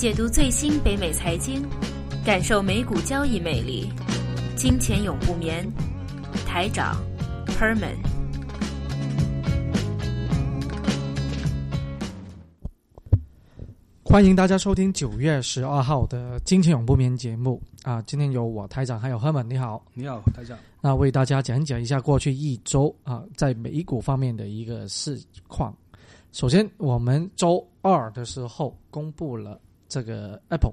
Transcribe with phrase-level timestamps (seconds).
[0.00, 1.62] 解读最新北美财经，
[2.24, 3.86] 感受美股交易魅力。
[4.56, 5.70] 金钱永不眠，
[6.46, 6.96] 台长
[7.48, 7.94] Perman。
[14.02, 18.00] 欢迎大家收听九月十二号的《金钱永不眠》节目啊！
[18.06, 20.58] 今天有我台长，还有 Herman，你好，你好，台长。
[20.80, 25.76] 那为大家讲解一下过去一周啊，在美股方面的一个市况。
[26.32, 30.72] 首先，我们周二的时候公布了这个 Apple。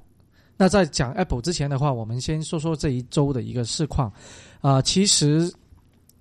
[0.55, 4.09] 那在讲 Apple 之前的话，我们先说说这一周的一个市况。
[4.62, 5.53] 啊，其实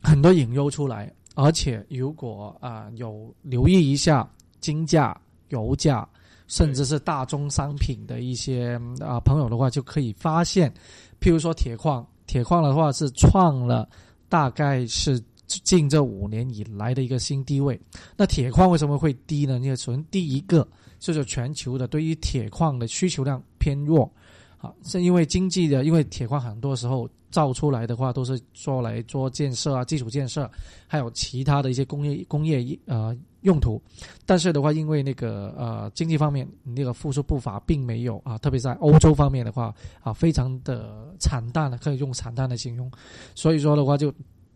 [0.03, 4.29] 很多隐忧出来，而且如果啊有留意一下
[4.59, 5.17] 金价、
[5.51, 6.05] 油价。
[6.49, 10.73] 甚至是大宗商品的一些啊朋友的话，就可以发现，
[11.21, 13.89] 譬如说铁矿，铁矿的话是创了
[14.29, 17.81] 大概是近这五年以来的一个新低位。
[18.17, 19.59] 那铁矿为什么会低呢？
[19.59, 20.67] 因为首先第一个
[20.99, 24.11] 就是全球的对于铁矿的需求量偏弱，
[24.59, 30.51] 啊，是因为经济的，因为铁矿很多时候造出来的话都是做来做建设啊、基础建设，
[30.87, 33.17] 还有其他的一些工业工业呃。
[33.43, 33.81] 用途，
[34.25, 42.91] 但是的话，因为那个呃经济方面那个复苏步伐并没有啊，特别在欧洲方面的话啊，非常的惨淡的，可以用惨淡的形容。
[43.37, 44.13] 所以说的话，就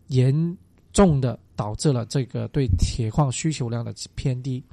[0.07, 0.35] 严
[0.93, 4.63] 重的导致了这个对铁矿需求量的偏低。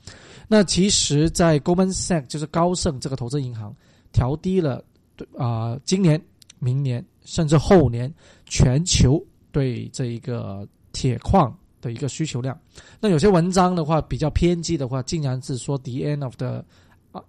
[0.47, 3.75] 那其实，在 Goldman Sachs 就是高盛这个投资银行
[4.13, 4.85] 调低了
[5.17, 6.21] 对啊，今年、
[6.59, 8.13] 明年甚至后年
[8.47, 11.57] 全球对这一个铁矿。
[11.81, 12.61] 的一个需求量，
[13.01, 16.65] 那有些文章的话比较偏激的话，竟然是说 the end of the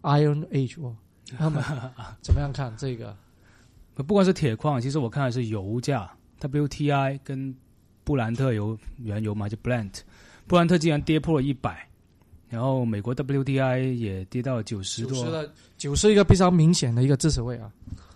[0.02, 0.96] iron age 哦，
[1.38, 1.64] 他们
[2.24, 3.16] 怎么样看这个？
[3.94, 7.56] 不管是铁矿，其实我看的是油价，WTI 跟
[8.10, 10.00] 布兰特油原油嘛，就 Brent，
[10.48, 11.88] 布兰特竟然跌破了一百，
[12.50, 17.72] 然后美国 WTI 也跌到九十多，九十一个非常明显的一个支持位啊，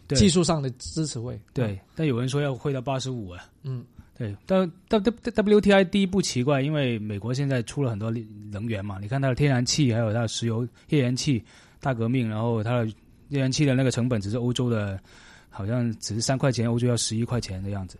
[0.07, 1.39] 技术上的支持位。
[1.53, 3.85] 对，但有人说要汇到八十五啊，嗯。
[4.17, 8.11] 对，但 W W T I 第一不奇怪，因为美国现在出了很多
[8.49, 11.43] 能源嘛，你看它的天然气，还有它的石油页岩气
[11.79, 12.87] 大革命，然后它的
[13.29, 14.99] 页岩气的那个成本只是欧洲的，
[15.51, 17.99] 好像只是三块钱，欧洲要十一块钱的样子，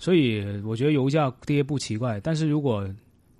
[0.00, 2.18] 所以我觉得油价跌不奇怪。
[2.18, 2.84] 但是如果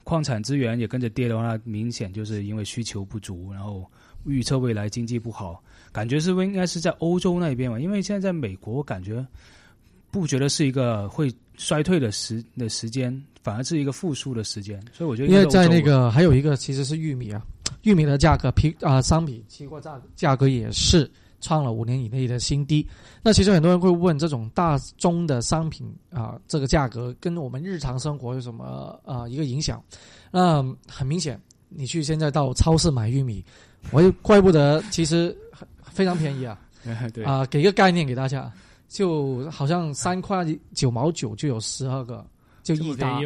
[0.04, 3.84] 矿产资源也跟着跌的话，明显就是因为需求不足，然后
[4.25, 5.60] 预测未来经济不好，
[5.91, 7.81] 感觉是不应该是在欧洲那边嘛？
[7.81, 9.26] 因为现在在美国，我感觉
[10.12, 11.28] 不觉得是一个会。
[11.62, 17.44] 衰退的时的时间，反而是一个复苏的时间，所以我觉得，因为在那个还有一个其实是玉米啊，
[17.82, 21.10] 玉米的价格，皮啊商品期货价价格也是
[21.41, 22.87] 创了五年以内的新低。
[23.23, 29.83] 那其实很多人会问，这种大宗的商品啊，这个价格跟我们日常生活有什么啊一个影响？
[30.31, 33.45] 那很明显，你去现在到超市买玉米，
[33.91, 35.37] 我也怪不得，其实
[35.83, 36.59] 非常便宜啊。
[37.12, 38.51] 对啊，给一个概念给大家。
[38.89, 42.27] 就好像三块九毛九就有十二个，
[42.65, 43.21] 就一大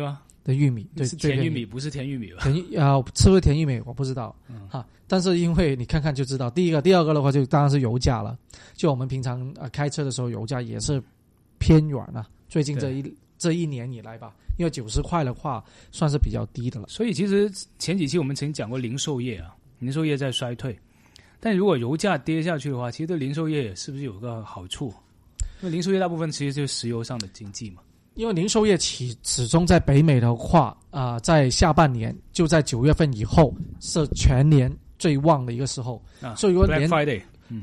[0.44, 2.42] 的玉米，对，甜玉米不是甜玉米吧？
[2.42, 3.80] 甜啊，是不是甜玉米？
[3.86, 4.86] 我不知道，嗯哈。
[5.06, 8.38] 但是因为你看看就知道，第一个、第二个的话，就当然是油价了。
[8.74, 11.02] 就我们平常啊开车的时候，油价也是
[11.58, 12.28] 偏软了。
[12.48, 16.86] 最近这一这一年以来吧，因为九十块的话算是比较低的了。
[16.88, 20.78] 所以其实前几期我们曾经讲过零售业啊，零售业在衰退，
[21.40, 24.92] 但如果油价跌下去的话，其实对零售业是不是有个好处？
[25.60, 27.82] 那零售业大部分其实就是石油上的经济嘛。
[28.14, 36.02] 因为零售业起始终在北美的话，啊，在下半年就在九月份以后是全年最旺的一个时候。
[36.20, 36.88] 啊，所以说连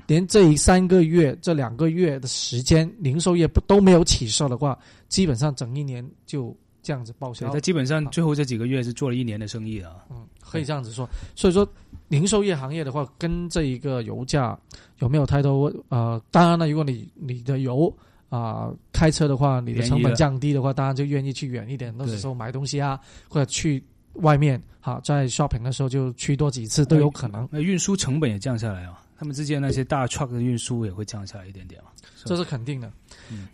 [0.06, 4.78] 连这三个月、这两个月的时间，零售业不都没有起色的话，
[5.09, 7.50] 基本上整一年就这样子报销。
[7.50, 10.06] 它基本上最后这几个月是做了一年的生意啊。
[10.09, 11.09] 嗯，可以这样子说。
[11.35, 11.68] 所以说，
[12.09, 14.57] 零售业行业的话，跟这一个油价。
[15.00, 15.73] 有没有太多？
[15.89, 17.91] 呃，当然了，如果你你的油
[18.31, 22.97] 啊开车的话，你的成本降低的话，当然就愿意去远一点，那时候买东西啊，
[23.28, 23.84] 或者去
[24.14, 27.48] 外面哈，在 shopping 的时候就去多几次都有可能。
[27.51, 31.89] 那运输成本也降下来啊，他们之间那些大 truck 的运输也会降下来一点点嘛，
[32.24, 32.89] 这是肯定的。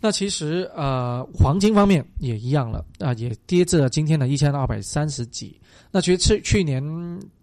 [0.00, 5.60] 那其实呃，黄金方面也一样了啊，也跌至了今天的一千二百三十几。
[5.90, 6.82] 那其实去去年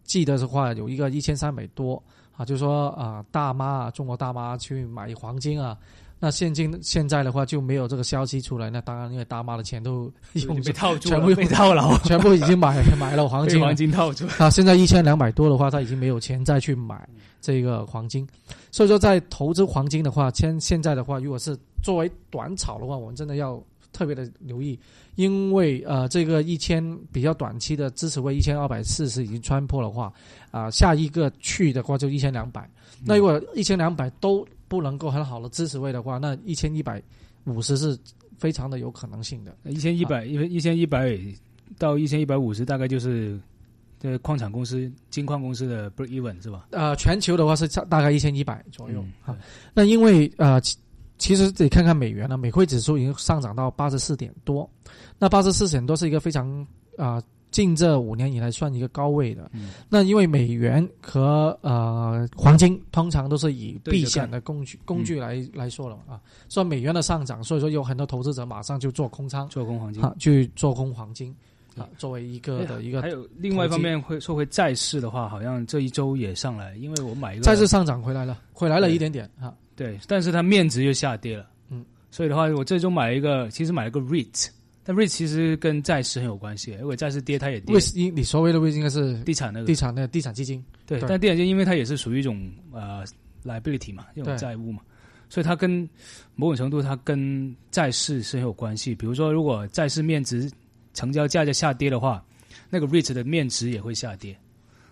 [0.06, 2.02] 记得的话，有一个一千三百多。
[2.38, 5.78] 啊，就说啊，大妈啊，中国大妈去买黄金啊，
[6.20, 8.70] 那现金现在的话就没有这个消息出来。
[8.70, 14.26] 那当然，因为大妈的钱都用被套住，全部被套牢，全部已经买买了黄金，黄金套住。
[14.38, 17.08] 啊，现在一千两百多的话，他已经没有钱再去买
[17.42, 18.28] 这个黄金。
[18.72, 24.80] 所以说，在投资黄金的话，现现在的话，如果是作为短炒的话，我们真的要特别的留意，
[25.16, 30.12] 因为呃，这个一千比较短期的支持位一千二百四十已经穿破的话，
[30.52, 32.68] 啊，下一个去的话就一千两百。
[33.04, 37.02] 那如果一千两百都不能够很好的支持位的话，那一千一百
[37.46, 37.98] 五十是
[38.38, 39.56] 非常的有可能性的。
[39.66, 41.18] 一千一百因为一千一百
[41.78, 43.40] 到一千一百五十，大概就是
[44.00, 46.68] 这矿产公司、金矿公司的 break even 是吧？
[46.72, 49.38] 呃，全球的话是大概一千一百左右啊。
[49.74, 50.62] 那因为呃。
[51.18, 54.70] 其实得看看美元了，美汇指数已经上涨到八十四点多，
[55.18, 56.68] 那八十四点多是一个非常
[56.98, 57.24] 啊
[57.56, 59.50] 近这五年以来算一个高位的。
[59.88, 66.20] 那因为美元和呃黄金通常都是以避险的工具工具来来说了啊，
[66.50, 71.34] 说美元的上涨，所以说有很多投资者马上就做空仓，做空黄金，去做空黄金
[71.78, 73.02] 啊，作为一个的一个。
[73.02, 79.54] 还有另外一方面会说回债市的话，好像这一周也上来，因为我买一个债市上涨回来了，回来了一点点啊。
[79.78, 84.48] 对，但是它面值又下跌了，嗯，所以的话，我最终买了一个，其实买了个 REIT，
[84.88, 87.76] 但 REIT 其实跟债市很有关系，如果债市跌，它也跌。
[87.96, 93.04] 你你所谓的 REIT 应该是地产那个地产的地产基金，对，但地产基金因为它也是属于一种呃
[93.44, 94.82] liability 嘛，一种债务嘛，
[95.28, 95.90] 所以它跟
[96.36, 98.94] 某种程度它跟债市是很有关系。
[98.94, 100.48] 比如说，如果债市面值
[100.94, 102.24] 成交价在下跌的话，
[102.70, 104.38] 那个 REIT 的面值也会下跌。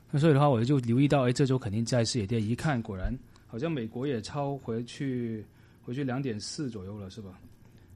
[0.10, 3.16] 那所以的话，我就留意到，哎，这周肯定债市也跌，一看果然。
[3.46, 5.46] 好像美国也超回去，
[5.84, 7.40] 回去两点四左右了，是吧？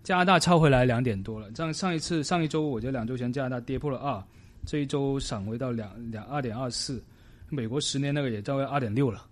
[0.08, 1.52] 加拿大超回来两点多了。
[1.52, 4.24] 这样上一次上一周，我觉得两周前加拿大跌破了二，
[4.66, 7.04] 这一周闪回到两两二点二四。
[7.50, 9.26] 美国十年那个也到二点六了。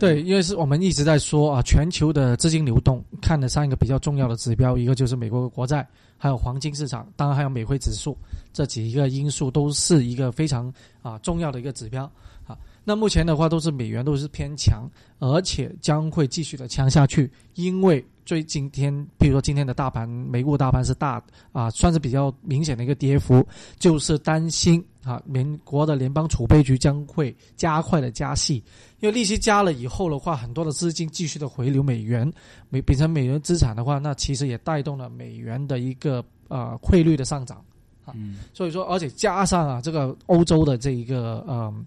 [0.00, 5.86] 对，因为是我们一直在说啊，全球的资金流动看的三个比较重要的指标，一个就是美国国债，
[6.18, 8.18] 还有黄金市场，当然还有美汇指数，
[8.52, 12.10] 这几个因素都是一个非常啊重要的一个指标
[12.44, 12.58] 啊。
[12.82, 14.90] 那目前的话，都是美元都是偏强，
[15.20, 17.30] 而且将会继续的强下去。
[17.54, 21.22] 因为最今天，比如说今天的大盘，美股大盘是大
[21.52, 23.46] 啊，算是比较明显的一个跌幅，
[23.78, 28.56] 就是担心啊，美国的联邦储备局将会加快的加息，
[29.00, 32.30] 因为利息加了以后的话，很多的资金继续的回流美元，
[32.68, 37.64] 美变成美元资产的话，那其实也带动了美元的一个呃汇率的上涨
[38.04, 38.14] 啊。
[38.52, 41.84] 所以说，而且加上啊，这个欧洲的这一个嗯。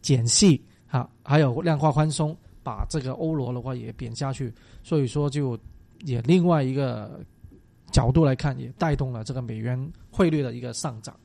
[0.00, 2.34] 减息啊，还有量化宽松，
[2.68, 5.58] 把这个欧罗的话也贬下去，所以说就
[6.04, 7.18] 也另外一个
[7.90, 11.16] 角度来看，也带动了这个美元汇率的一个上涨。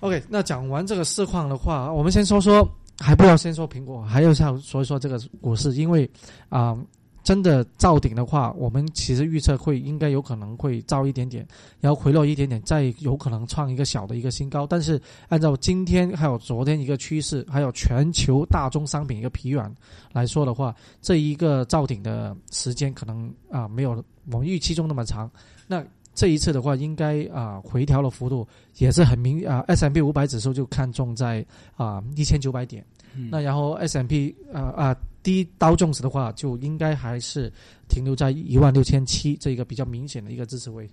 [0.00, 2.68] OK，那讲完这个市况的话，我们先说说，
[2.98, 6.06] 还不要先说苹果，还要像说一说这个股市，因为
[6.50, 6.76] 啊。
[7.26, 11.44] 真的造顶的话，我们其实预测会应该有可能会造一点点，
[11.80, 14.64] 然后回落一点点，再有可能创一个小的一个新高。
[14.64, 19.74] 但是按照今天还有昨天一个趋势，还有全球大宗商品一个疲软
[20.12, 24.00] 来说的话，这一个造顶的时间可能啊没有
[24.30, 25.28] 我们预期中那么长。
[25.66, 25.84] 那
[26.14, 28.46] 这一次的话，应该啊回调的幅度
[28.76, 31.44] 也是很明啊，S M B 五百指数就看中在
[31.74, 32.86] 啊一千九百点，
[33.30, 34.96] 那然后 S M P 啊啊。
[35.22, 37.52] 低刀重视的话，就应该还是
[37.88, 40.88] 停留在一万六千七这一个比较明显的一个支持位。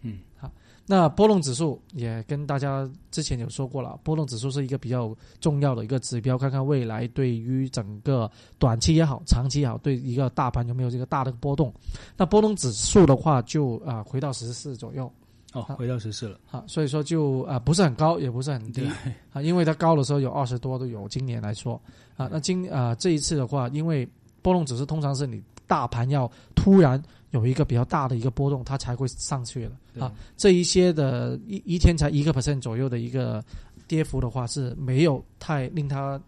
[0.00, 0.50] 嗯，好，
[0.84, 8.28] 那波动指数也跟大家之前有说过了，波动指数是一个比较重要的一个指标，看看未来对于整个
[8.58, 11.72] 短期也好，长期也好，对一个大盘有没有这个大的波动。
[12.16, 15.08] 那波动指数的话，就啊回到十四左右。
[15.52, 18.88] 哦，回到十四了，好，所以说就啊不是很高，也不是很低，
[19.32, 21.80] 啊，因为它高的时候有二十多都有，今年来说，
[22.16, 24.08] 啊，那今啊这一次的话，因为
[24.40, 27.00] 波动指数通常是你大盘要突然
[27.32, 33.44] 有一个比较大的一个波动，它才会上去了，啊，这一些的一一天才一个 percent 左右的一个
[33.86, 36.18] 跌幅的话是没有太令它，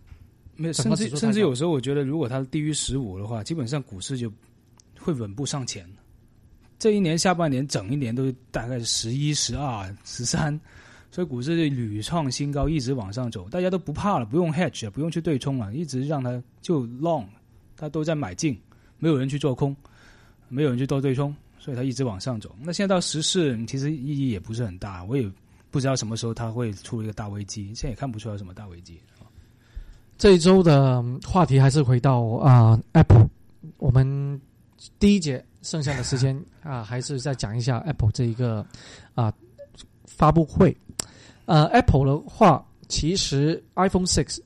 [0.55, 4.31] 没有，甚至甚至有时候我觉得如果它低于十五的话，基本上股市就
[5.01, 5.89] 会稳步上前。
[6.85, 10.61] 这一年下半年整一年都大概是十一、十二、十三，
[11.11, 17.25] 所以股市就屡创新高，一直往上走，大家都不怕了，不用 hedge，不用去对冲了，一直让它就 long，
[17.75, 18.55] 它都在买进，
[18.99, 19.75] 没有人去做空，
[20.51, 22.55] 没有人去做对冲，所以它一直往上走。
[22.61, 25.27] 那现在到十四，其实意义也不是很大，我也
[25.71, 29.01] 不知道什么时候它会出一个大危机，现在也看不出来什么大危机。
[30.19, 33.27] 这一周的话题还是回到啊，Apple，
[33.79, 34.39] 我们
[34.99, 35.43] 第一节。
[35.65, 38.65] 剩下的时间 啊，还是再讲一下 Apple 这一个
[39.17, 39.33] 啊
[40.05, 40.77] 发布会。
[41.47, 44.39] 呃，Apple 的话，其实 iPhone Six，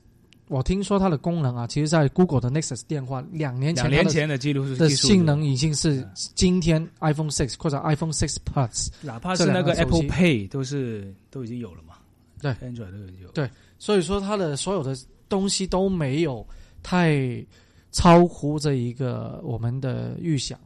[0.47, 11.95] 我听说它的功能啊，其实，在 Google 的 Nexus 电话两年前两年前的记录的性能已经是今天 iPhone Six 或者 iPhone Six Plus， 哪怕是那个 Apple Pay 都是都已经有了嘛？
[12.41, 13.29] 对，Android 都已经有。
[13.31, 14.97] 对，所以说它的所有的
[15.29, 16.45] 东西都没有
[16.83, 17.45] 太
[17.91, 20.59] 超乎这一个我们的预想。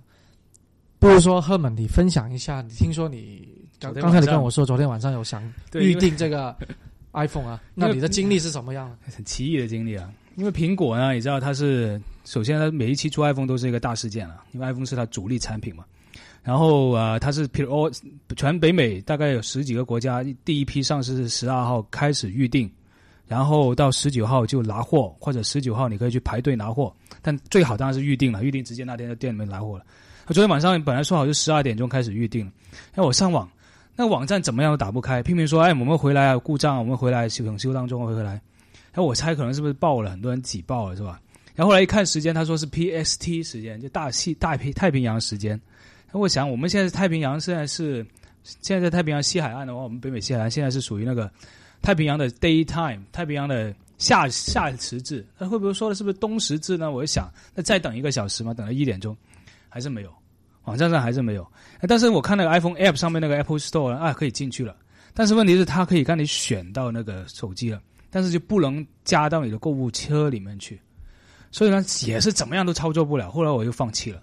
[1.04, 3.46] 不如说赫本，你分享一下，你听说你
[3.78, 5.44] 刚刚才你跟我说，昨天晚上有想
[5.74, 6.56] 预定这个
[7.12, 7.62] iPhone 啊？
[7.76, 8.90] 那你的经历是什么样？
[9.14, 10.10] 很奇异的经历啊！
[10.38, 15.84] 因为苹果呢，你知道它是首先它每一期出 iPhone 都是一个大事件了，因为 iPhone 是它主力产品嘛。
[16.42, 17.92] 然后啊，它是 P O
[18.38, 22.72] 全北美大概有十几个国家，第一批上市是十二号开始预定，
[23.28, 29.84] 然后到十九号就拿货，或者十九号你可以去排队拿货，但最好当然是预定了，预定直接那天在店里面拿货了。
[30.26, 32.50] 他昨天晚上本来说好是十二点钟开始预定，
[32.96, 33.50] 那我上网，
[33.96, 38.42] 那网站怎么样都打不开，拼命说哎我们回来啊故障，我们回来修整修当中会回来，
[38.94, 41.20] 哎我猜可能是不是爆了，很多人挤爆了是吧？
[41.56, 45.60] 然后后来一看时间，他说是 PST 时间，就大西大平太平洋时间。
[46.12, 48.06] 那我想，我们现在太平洋现在是
[48.44, 51.30] 现在在太平洋西海岸的话，我们北美西海岸现在是属于那个
[51.82, 55.24] 太平洋的 daytime，太平洋的夏夏时制。
[55.38, 56.90] 那会不会说的是不是冬时制呢？
[56.90, 59.16] 我就想，那再等一个小时嘛，等到一点钟，
[59.74, 60.14] 还是没有，
[60.66, 61.52] 网站上还是没有。
[61.88, 64.76] 但是我看那个 iPhone App 上面那个 Apple Store 啊，可以进去了。
[65.16, 70.80] 但是问题是，它可以让你选到那个手机了，但是就不能加到你的购物车里面去。
[71.50, 73.32] 所以呢，也是怎么样都操作不了。
[73.32, 74.22] 后来我又放弃了。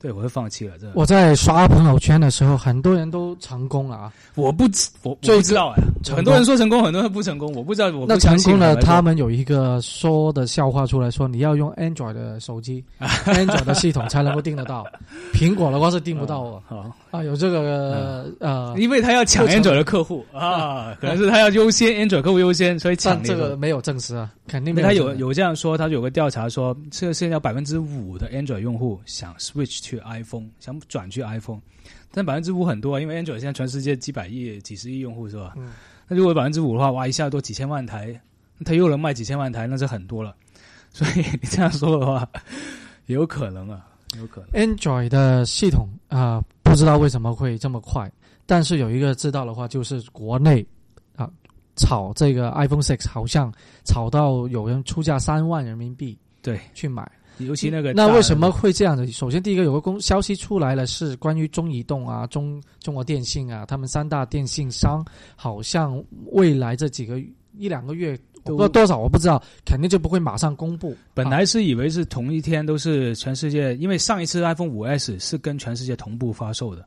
[0.00, 0.78] 对，我会放弃了。
[0.78, 4.12] 这我在刷朋友圈的时候，很多人都成功了啊！
[4.36, 5.82] 我不知，我不知道哎。
[6.14, 7.88] 很多人说成功，很多人不成功，我不知道。
[7.88, 14.86] 我那成功了，他们有一个说的笑话出来说，你要用 Android 的手机， Android 的系统才能够订得到，
[15.34, 16.62] 苹果的话是订不到 哦。
[16.66, 31.60] 好啊，有这个呃，因为他要抢 Android 的客户啊，可能是他要优先 Android 客户优先，所以抢这个没有证实啊，肯定没他有有这样说，他有个调查说，这现在百分之五的 Android 用户想 switch 去 iPhone，想转去 iPhone，
[32.10, 35.54] 但百分之五很多，因为 Android 现在全世界几百亿、几十亿用户是吧？
[35.56, 35.72] 嗯。
[36.06, 38.20] 那如果百分之五的话，哇，一下多几千万台，
[38.64, 40.34] 他又能卖几千万台，那是很多了。
[40.92, 42.28] 所以你这样说的话，
[43.06, 43.86] 有可能啊，
[44.18, 44.76] 有可能。
[44.76, 48.10] Android 的系统啊，不知道为什么会这么快，
[48.46, 50.66] 但是有一个知道的话，就是国内
[51.14, 51.30] 啊，
[51.76, 53.52] 炒这个 iPhone Six 好像
[53.84, 57.10] 炒到有人出价三万人民币，对，去买。
[57.38, 59.06] 尤其那个，那为什么会这样子？
[59.12, 65.04] 首先，第一个有个公消息出来了，是关于中移动啊、中中国电信啊，他们三大电信商
[65.36, 66.02] 好像
[66.32, 67.20] 未来这几个
[67.56, 70.96] 一两个月，多多少我不知道，肯定就不会马上公布。
[71.14, 76.84] 本来是以为是同一天都是全世界，因为上一次 iPhone 五 S 是跟全世界同步发售的，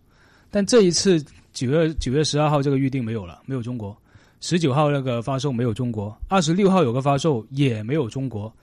[0.49, 3.95] 但这一次九月九月十二号这个预定没有了，没有中国；
[4.41, 8.53] 十九号那个发售没有中国；二十六号有个发售也没有中国。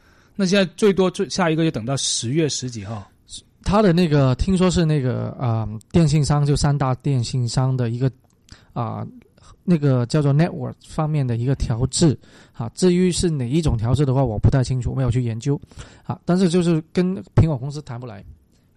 [0.40, 3.04] 那现在最多最下一个就等到十月十几号，
[3.64, 8.08] 他的那个听说是那个啊电信商就三大电信商的一个
[8.72, 9.04] 啊
[9.64, 12.16] 那个叫做 network 方面的一个调制
[12.52, 15.60] 啊，至于是哪一种调制的话，我不太清楚，没有去研究
[16.04, 16.20] 啊。
[16.24, 18.24] 但是就是跟苹果公司谈不来，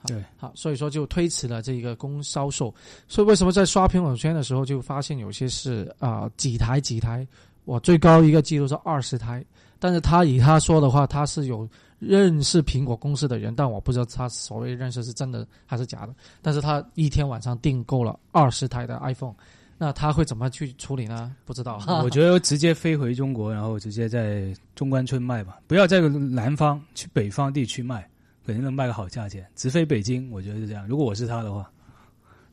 [0.08, 2.74] 对，好，所以说就推迟了这一个公销售。
[3.08, 7.26] 所以为什么在刷朋友圈的时候就发现有些是啊几台几台，
[7.66, 9.46] 我最高一个记录是二十台。
[9.82, 16.14] 但是他以他说的话，他是有认识苹果公司的人，但我不知道他所谓认识是真的还是假的。
[16.40, 19.34] 但是他一天晚上订购了二十台的 iPhone，
[19.80, 21.36] 那他会怎么去处理呢？
[21.46, 21.82] 不知道。
[22.04, 28.08] 我觉得直接飞回中国，然后直接在中关村卖吧，不要在南方去北方地区卖，
[28.46, 29.44] 肯定能卖个好价钱。
[29.56, 30.88] 直飞北京，我觉得是这样。
[30.88, 31.68] 如果我是他的话，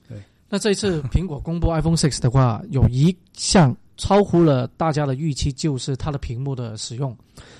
[0.09, 0.23] 对。
[0.49, 3.77] 那这一次苹果公布 iPhone Six 的话，有一项。
[3.99, 7.15] 超乎了大家的预期，就是它的屏幕的使用。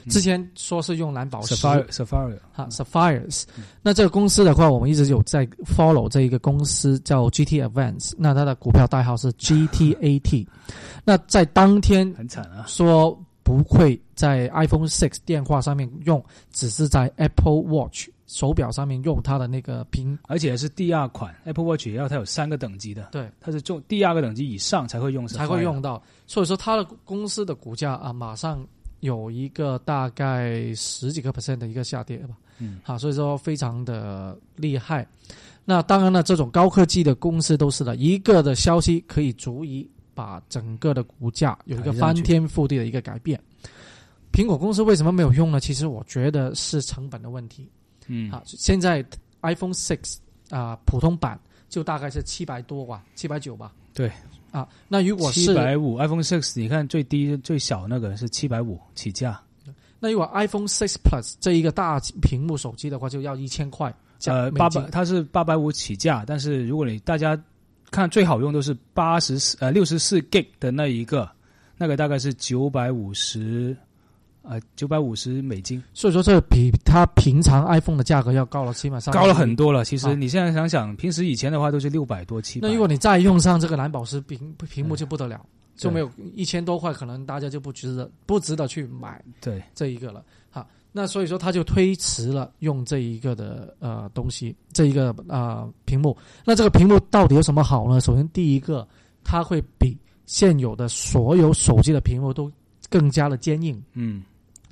[0.09, 3.43] 之前说是用蓝宝石，Sapphire，哈，Sapphires。
[3.83, 10.47] 那这个公司的话，我们一直有在 follow 这一个公司叫 GT Advance，那它的股票代号是 GTAT。
[11.05, 18.09] 那在当天很惨啊，说不会在 iPhone Six 电话上面用，只是在 Apple Watch。
[18.29, 26.01] 手表上面用它的那个屏，而且是第二款 Apple Watch，也要它有三个等级的，对，它是中第二个等级以上才会用，才会用到。
[26.27, 28.65] 所以说它的公司的股价啊，马上
[29.01, 35.05] 有一个大概十几个 percent 的一个下跌吧，嗯，好，所以说非常的厉害。
[35.65, 43.41] 那当然了，这种高科技的公司都是的，一个的消息可以足以把整个的股价有一个翻天覆地的一个改变。
[44.33, 45.59] 苹果公司为什么没有用呢？
[45.59, 47.67] 其实我觉得是成本的问题。
[48.09, 49.05] 嗯，好，现在
[49.43, 50.17] iPhone Six
[50.51, 51.39] 啊，普通版
[51.69, 53.73] 就大概是七百多吧，七百九吧。
[53.95, 54.11] 对，
[54.51, 59.41] 啊，那如果是七百五 iPhone Six，你看最低最小那个是七百五起价。
[60.01, 63.95] 那如果 iPhone Six Plus 这一个大屏幕手机的话，就要一千块。
[64.27, 67.41] 呃，八百，它是八百五起价，但是如果你大家
[67.91, 71.31] 看最好用都是八十四呃六十四 G 的那一个，
[71.77, 73.77] 那个大概是九百五十。
[74.49, 75.83] 啊，九百五十美金。
[75.93, 79.85] 所以说这比它平常 iPhone 的价格要高了，起码上高了很多了。
[79.85, 82.61] 其实你现在想想，平时以前的话都是六百多七。
[82.61, 85.45] 那如果你再用上这个蓝宝石屏屏幕就不得了，
[85.77, 90.25] 就没有一千多块，可能大家就不值得不值得去买对这一个了。
[90.51, 96.17] 好，那所以说他就推迟了用这一个的呃东西，这一个呃屏幕。
[96.45, 98.01] 那这个屏幕到底有什么好呢？
[98.01, 98.89] 首先第一个，
[99.23, 102.51] 它会比现有的所有手机的屏幕都
[102.91, 103.81] 更加的坚硬。
[103.93, 104.23] 嗯，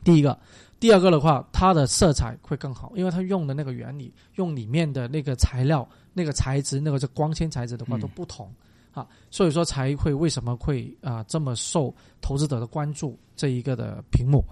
[0.06, 0.38] 第一个，
[0.80, 8.48] 第二个的话，它的色彩会更好，因为它用的那个原理，用里面的那个材料、那个材质、那个是光纤材质的话都不同。
[8.92, 14.42] 啊，所以说才会为什么会啊这么受投资者的关注这一个的屏幕，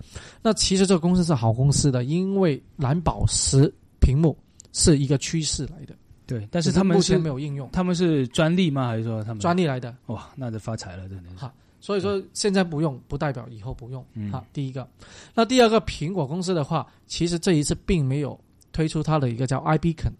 [0.42, 4.36] 那其实这个公司是好公司的，因为蓝宝石屏幕
[4.74, 5.94] 是一个趋势来的。
[6.26, 8.88] 对，但是他们目前没有应用，他们是专利吗？
[8.88, 9.96] 还是说他们专利来的？
[10.08, 11.30] 哇，那就发财了，真的。
[11.36, 11.50] 好，
[11.84, 14.02] 所以说现在不用，不代表以后不用。
[14.32, 14.88] 好，第一个，
[15.34, 18.40] 那第二个，苹果公司的话，其实这一次并没有
[18.72, 20.12] 推出它的一个叫 iBeacon，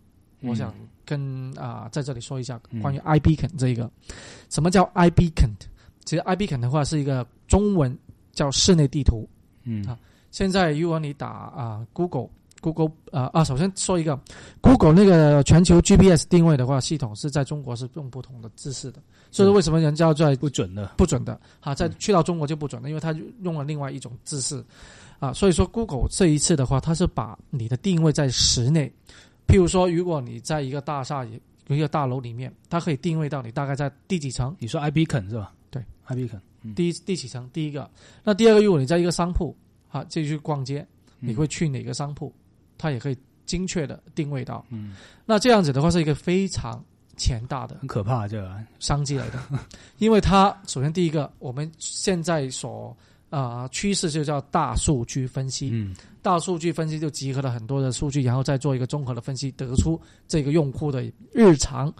[0.42, 0.74] 我想。
[1.06, 3.90] 跟啊，在这里说一下关于 iBeacon 这一个，
[4.48, 5.52] 什么叫 iBeacon？
[6.06, 7.94] 其实 iBeacon 的话是一个中文
[8.32, 9.28] 叫室内地图。
[9.64, 9.98] 嗯啊，
[10.30, 12.30] 现在如果你打啊 Google
[12.72, 14.18] Google 啊啊，首先说一个
[14.62, 24.64] Google 那个全球 GPS 定位的话，系统是在中国是用不同的姿势的，所以说为什么人家在不准的不准的啊，在去到中国就不准了，因为它用了另外一种姿势
[25.18, 28.90] 啊，所以说 Google 这一次的话，它是把你的定位在室内。
[29.46, 31.22] 譬如说，如果你在一个大厦、
[31.68, 34.56] 一个大楼里面，它可以定位到你大概在第几层。
[34.58, 35.52] 你说 i b c o n 是吧？
[35.70, 36.40] 对，I B 肯，
[36.74, 37.46] 第一第几层？
[37.52, 37.90] 第一个。
[38.22, 39.54] 那第二个，如果你在一个商铺，
[39.90, 40.86] 啊，继续逛街，
[41.20, 42.32] 你会去哪个商铺？
[42.84, 44.62] 它也可以精确的定位到。
[44.68, 46.84] 嗯，那这样子的话，是一个非常
[47.16, 49.42] 钱大的、很可怕这个商机来的，
[49.96, 52.94] 因为它首先第一个，我们现在所。
[53.30, 55.68] 啊，趋势就叫大数据分析。
[55.72, 61.92] 嗯，大数据分析就集合了很多的数据，然后再做一个综合的分析，得出这个用户的日常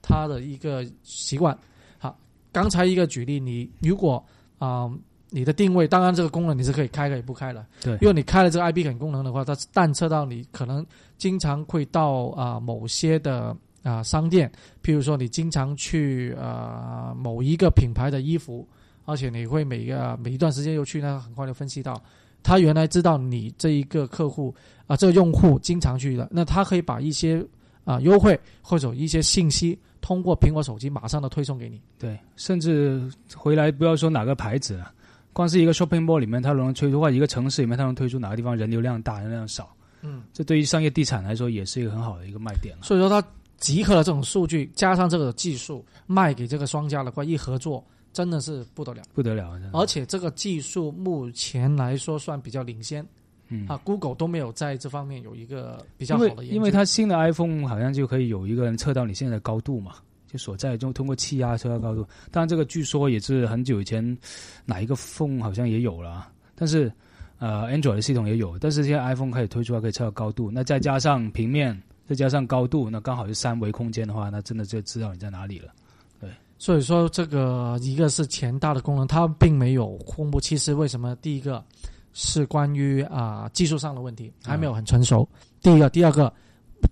[0.00, 1.54] 他的一个习惯。
[1.98, 2.18] 好，
[2.52, 4.24] 刚才一个举例，你如果
[4.58, 4.90] 啊，
[5.30, 7.64] 你的定位，当然这个功能你是可以开可以不开的。
[7.82, 10.84] 对，因为你开了这个 IP 肯功能的话，它探测到你可能
[11.16, 14.50] 经常会到啊某些的啊商店，
[14.82, 18.66] 譬如说你经常去啊某一个品牌的衣服。
[19.04, 21.98] 而且你会每个每一段时间又去，那很快就分析到，
[22.42, 24.54] 他原来知道你这一个客户
[24.86, 27.42] 啊，这个用户经常去的，那他可以把一些
[27.84, 31.80] 啊优惠或者一些信息通过苹果手机马上的推送给你。
[31.98, 34.92] 对，甚至回来不要说哪个牌子了，
[35.38, 39.72] 光是一个 shopping mall 里面，它能推出或一个城市里面，它能推出哪个地方人流量大、人流量少。
[40.02, 42.76] 嗯，这对于商业地产来说也是一个很好的一个卖点。
[42.82, 43.24] 所以说，它
[43.56, 47.84] 集合了这种数据，加上这个技术，卖给这个商家的话，一合作。
[48.10, 49.56] 真的是不得了，不得了！
[49.72, 53.06] 而且这个技术目前来说算比较领先，
[53.48, 56.56] 嗯啊，Google 都没有在这方面有一个比较好的研究。
[56.56, 59.96] 因为它新的 iPhone 好像就可以有一个人测到你现在的高度嘛，
[60.30, 62.06] 就所在就通过气压测到高度。
[62.30, 64.16] 当然这个据说也是很久以前
[64.64, 66.92] 哪一个 phone 好像也有了，但是
[67.38, 75.72] 呃 Android 的系统也有，但是现在 iPhone 可以推出来可以测到高度，那再加上平面，再加上高度，那刚好是三维空间的话，那真的就知道你在哪里了。
[76.20, 80.40] 对所以说，这个一个是前大的功能，它并没有公布。
[80.40, 81.14] 其实为什么？
[81.22, 81.64] 第一个
[82.12, 85.26] 是关于啊技术上的问题，还没有很成熟。
[85.62, 86.32] 第一个，第二个，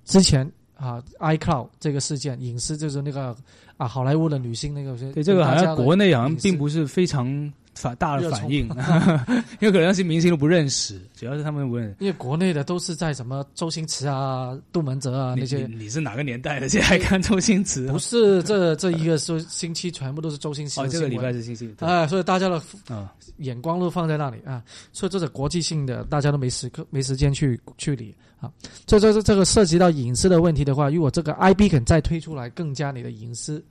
[0.05, 3.37] 之前啊 iCloud 这个事件，隐私就是那个
[3.77, 7.53] 啊好莱坞的女星那个，对这个好像国内好像并不是非常。
[7.77, 8.67] 反大的反应，
[9.61, 11.95] 因为可能那些明星都不认识，主要是他们不认。
[12.01, 15.67] 因为国内的都是在什么周星驰啊、杜扪泽啊那些。
[15.67, 16.69] 你是哪个年代的？
[16.71, 17.87] 现在还看周星驰？
[17.89, 20.81] 不是，这这一个是星期全部都是周星驰。
[20.81, 21.73] 哦，这个礼拜是星期。
[21.81, 24.62] 哎，所以大家的啊眼光都放在那里啊，
[24.93, 28.51] 所以这是国际性的，大家都没时刻没时间去去理啊。
[28.87, 33.62] 这这这这个涉及到隐私的问题的话，如果这个 IB 肯再推出来，更加你的隐私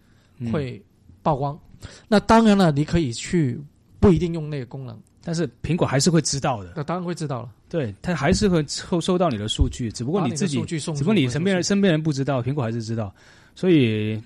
[0.52, 0.80] 会
[1.24, 1.60] 曝光。
[2.08, 3.60] 那当然了，你可以去。
[4.00, 6.74] 不一定用那个功能，但是苹果还是会知道的。
[6.76, 7.50] 那当然会知道了。
[7.68, 13.14] 对，它还是会收收到你的数据，只不过你自己，只不过你身边人身边人不知道，苹果还是知道。
[13.56, 14.22] 所以，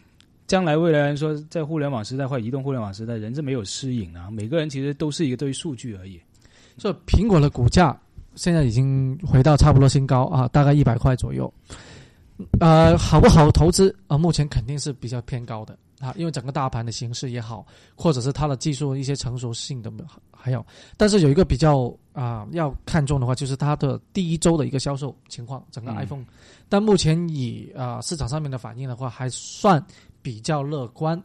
[0.47, 4.29] 将来未来说，在互联网时代或移动互联网时代，人是没有适应啊。
[4.31, 6.19] 每个人其实都是一个对数据而已。
[6.77, 7.97] 所以，苹果的股价
[8.35, 11.51] 现在已经回到差不多新高啊，大概一百块左右。
[12.59, 14.17] 呃，好不好投资啊？
[14.17, 15.77] 目前肯定是比较偏高的。
[15.99, 19.91] 啊，因为整个大盘的形势也好，或者是它的技术一些成熟性的
[20.31, 20.65] 还有，
[20.97, 26.25] 但是有一个比较啊要看重的话，就是它的第一周的一个销售情况，整个 iPhone，
[26.69, 29.83] 但目前以啊市场上面的反应的话，还算
[30.21, 31.21] 比较乐观。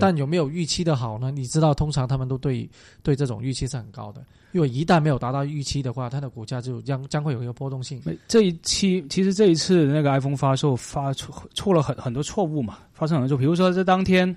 [0.00, 1.30] 但有没有预期的好呢？
[1.30, 2.66] 你知道，通常他们都对
[3.02, 4.24] 对这种预期是很高的。
[4.54, 8.00] 如果一旦没有达到预期的话，它的股价就将将会有一个波动性。
[8.28, 14.32] 这一期其实这一次那个 iPhone 发售发出出了很很多错误嘛，发生很多错，比如说在当天，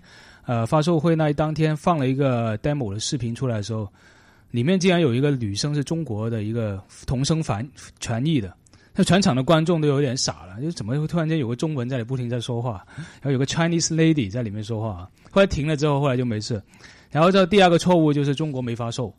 [0.47, 3.87] 呃，发售会那一当天放了一个 demo 的视频出来的时候，
[4.49, 7.63] 里面竟然有一个女生是中国的一个同声传
[7.99, 8.51] 传译的。
[8.95, 12.83] 那全场的观众都有点傻了，就怎么会突然间有个中文在里不停在说话，
[13.21, 16.59] 然后有个 Chinese lady 在里面说话，后来停了之后，后来就没事。
[17.11, 19.13] 然后这第二个错误就是中国没发售，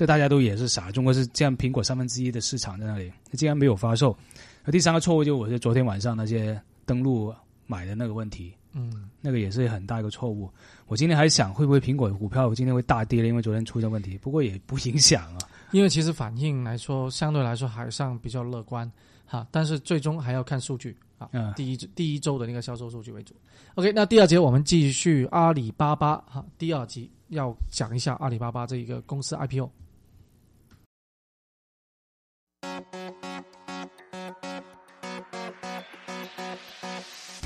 [0.00, 4.16] 这大家都也是傻，中国是占苹果三分之一的市场在那里，竟然没有发售。
[4.64, 7.34] 那第三个错误就我是昨天晚上那些登录
[7.66, 10.50] 买的那个问题，嗯，那个也是很大一个错误。
[10.86, 15.38] 我今天还想会不会苹果股票今天会大跌了，因为昨天出现问题，不过也不影响啊，
[15.70, 18.90] 因为其实反应来说相对来说还算比较乐观。
[19.26, 21.28] 哈，但是最终还要看数据啊。
[21.54, 23.34] 第一第一周的那个销售数据为主。
[23.74, 29.70] OK，那第二节我们继续阿里巴巴哈，第二集要讲一下阿里巴巴这一个公司 IPO。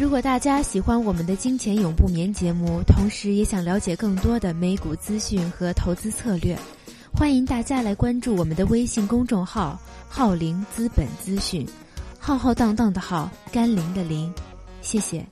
[0.04, 6.54] 如果大家喜欢我们的《金钱永不眠》节目，同时也想了解更多的美股资讯和投资策略，
[7.10, 9.80] 欢迎大家来关注我们的微信公众号。
[10.06, 11.66] 浩林资本资讯，
[12.18, 14.30] 浩浩荡荡的浩，甘霖的霖，
[14.82, 15.24] 谢谢。